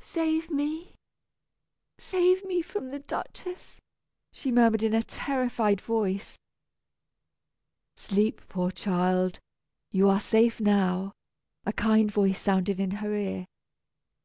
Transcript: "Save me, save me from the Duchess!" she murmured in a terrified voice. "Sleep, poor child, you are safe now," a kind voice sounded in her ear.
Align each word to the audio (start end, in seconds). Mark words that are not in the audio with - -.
"Save 0.00 0.50
me, 0.50 0.96
save 1.98 2.44
me 2.44 2.62
from 2.62 2.88
the 2.90 2.98
Duchess!" 2.98 3.80
she 4.32 4.50
murmured 4.50 4.82
in 4.82 4.92
a 4.92 5.04
terrified 5.04 5.80
voice. 5.80 6.36
"Sleep, 7.94 8.40
poor 8.48 8.72
child, 8.72 9.38
you 9.92 10.08
are 10.08 10.18
safe 10.18 10.58
now," 10.58 11.12
a 11.64 11.72
kind 11.72 12.10
voice 12.10 12.40
sounded 12.42 12.80
in 12.80 12.90
her 12.90 13.14
ear. 13.14 13.46